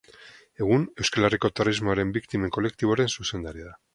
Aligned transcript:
Egun 0.63 0.85
Euskal 1.03 1.27
Herriko 1.27 1.51
Terrorismoaren 1.59 2.15
Biktimen 2.17 2.53
Kolektiboaren 2.57 3.15
zuzendaria 3.21 3.71
da. 3.71 3.79